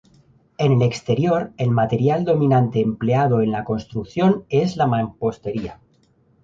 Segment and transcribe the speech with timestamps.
[0.57, 5.79] En el exterior el material dominante empleado en la construcción es la mampostería.